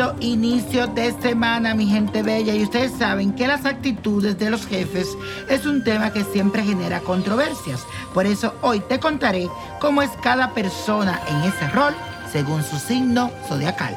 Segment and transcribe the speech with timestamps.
[0.00, 2.54] Bendecido inicio de semana, mi gente bella.
[2.54, 5.06] Y ustedes saben que las actitudes de los jefes
[5.50, 7.84] es un tema que siempre genera controversias.
[8.14, 9.46] Por eso hoy te contaré
[9.78, 11.94] cómo es cada persona en ese rol
[12.32, 13.94] según su signo zodiacal.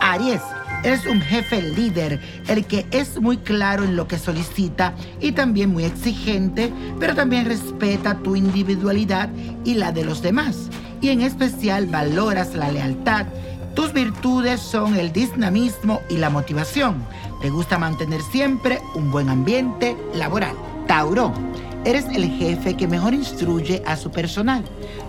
[0.00, 0.42] Aries.
[0.84, 5.70] Es un jefe líder, el que es muy claro en lo que solicita y también
[5.70, 9.28] muy exigente, pero también respeta tu individualidad
[9.64, 10.70] y la de los demás.
[11.02, 13.26] Y en especial valoras la lealtad
[13.80, 17.02] tus virtudes son el dinamismo y la motivación.
[17.40, 20.54] Te gusta mantener siempre un buen ambiente laboral.
[20.86, 21.32] Tauro,
[21.86, 24.64] eres el jefe que mejor instruye a su personal.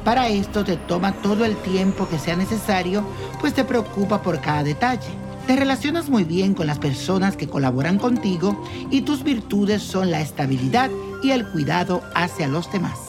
[0.05, 3.03] Para esto te toma todo el tiempo que sea necesario,
[3.41, 5.11] pues te preocupa por cada detalle.
[5.47, 10.21] Te relacionas muy bien con las personas que colaboran contigo y tus virtudes son la
[10.21, 10.89] estabilidad
[11.21, 12.99] y el cuidado hacia los demás.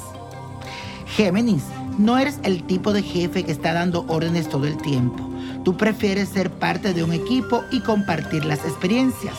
[1.07, 1.63] Géminis,
[1.99, 5.29] no eres el tipo de jefe que está dando órdenes todo el tiempo.
[5.65, 9.35] Tú prefieres ser parte de un equipo y compartir las experiencias.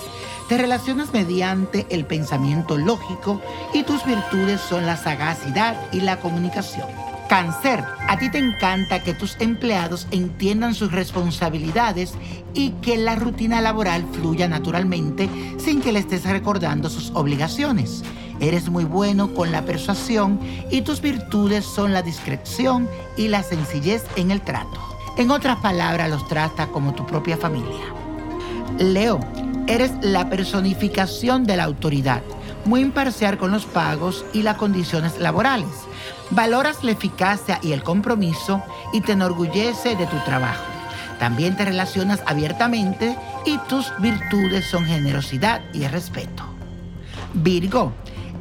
[0.48, 3.42] Te relacionas mediante el pensamiento lógico
[3.74, 6.88] y tus virtudes son la sagacidad y la comunicación.
[7.30, 12.14] Cáncer, a ti te encanta que tus empleados entiendan sus responsabilidades
[12.54, 18.04] y que la rutina laboral fluya naturalmente sin que le estés recordando sus obligaciones.
[18.39, 20.39] Eres muy bueno con la persuasión
[20.70, 24.81] y tus virtudes son la discreción y la sencillez en el trato.
[25.17, 27.86] En otras palabras, los trata como tu propia familia.
[28.80, 29.20] Leo,
[29.67, 32.22] eres la personificación de la autoridad,
[32.66, 35.70] muy imparcial con los pagos y las condiciones laborales.
[36.31, 40.64] Valoras la eficacia y el compromiso y te enorgullece de tu trabajo.
[41.20, 46.44] También te relacionas abiertamente y tus virtudes son generosidad y respeto.
[47.34, 47.94] Virgo,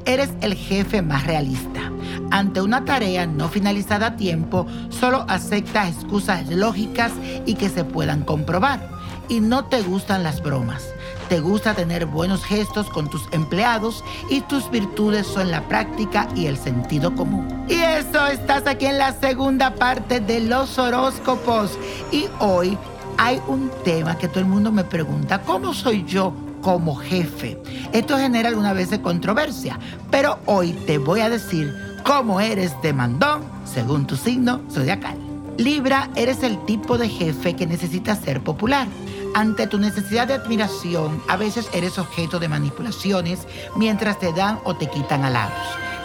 [0.04, 1.92] eres el jefe más realista.
[2.30, 7.12] Ante una tarea no finalizada a tiempo, solo aceptas excusas lógicas
[7.46, 8.80] y que se puedan comprobar.
[9.28, 10.82] Y no te gustan las bromas.
[11.28, 16.46] Te gusta tener buenos gestos con tus empleados y tus virtudes son la práctica y
[16.46, 17.64] el sentido común.
[17.68, 21.78] Y eso estás aquí en la segunda parte de los horóscopos.
[22.10, 22.76] Y hoy
[23.16, 26.34] hay un tema que todo el mundo me pregunta, ¿cómo soy yo?
[26.62, 27.60] Como jefe.
[27.92, 29.78] Esto genera alguna vez controversia,
[30.10, 31.74] pero hoy te voy a decir
[32.04, 35.18] cómo eres de mandón según tu signo zodiacal.
[35.58, 38.86] Libra, eres el tipo de jefe que necesita ser popular.
[39.34, 43.46] Ante tu necesidad de admiración, a veces eres objeto de manipulaciones
[43.76, 45.52] mientras te dan o te quitan halagos.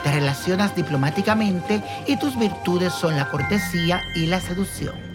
[0.04, 5.07] Te relacionas diplomáticamente y tus virtudes son la cortesía y la seducción.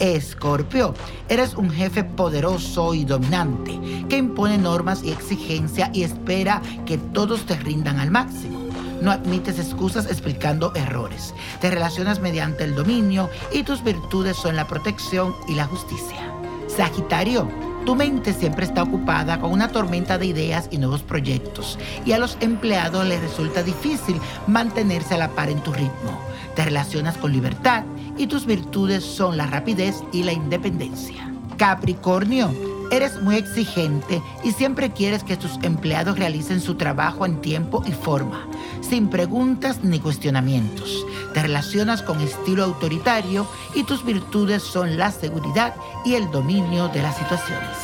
[0.00, 0.94] Escorpio,
[1.28, 3.78] eres un jefe poderoso y dominante
[4.08, 8.58] que impone normas y exigencia y espera que todos te rindan al máximo.
[9.02, 11.34] No admites excusas explicando errores.
[11.60, 16.32] Te relacionas mediante el dominio y tus virtudes son la protección y la justicia.
[16.66, 17.48] Sagitario,
[17.84, 22.18] tu mente siempre está ocupada con una tormenta de ideas y nuevos proyectos y a
[22.18, 26.20] los empleados les resulta difícil mantenerse a la par en tu ritmo.
[26.54, 27.84] Te relacionas con libertad
[28.20, 31.32] y tus virtudes son la rapidez y la independencia.
[31.56, 32.52] Capricornio,
[32.90, 37.92] eres muy exigente y siempre quieres que tus empleados realicen su trabajo en tiempo y
[37.92, 38.46] forma,
[38.82, 41.06] sin preguntas ni cuestionamientos.
[41.32, 47.00] Te relacionas con estilo autoritario y tus virtudes son la seguridad y el dominio de
[47.00, 47.78] las situaciones.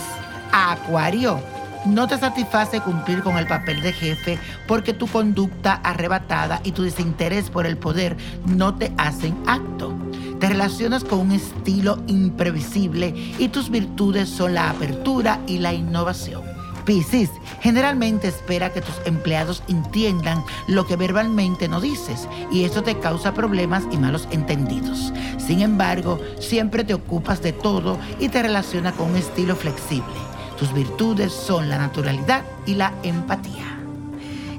[0.53, 1.41] Acuario,
[1.87, 6.83] no te satisface cumplir con el papel de jefe porque tu conducta arrebatada y tu
[6.83, 9.95] desinterés por el poder no te hacen acto.
[10.41, 16.43] Te relacionas con un estilo imprevisible y tus virtudes son la apertura y la innovación.
[16.85, 17.31] Piscis
[17.61, 23.35] generalmente espera que tus empleados entiendan lo que verbalmente no dices y eso te causa
[23.35, 25.13] problemas y malos entendidos.
[25.39, 30.15] Sin embargo, siempre te ocupas de todo y te relaciona con un estilo flexible.
[30.59, 33.65] Tus virtudes son la naturalidad y la empatía.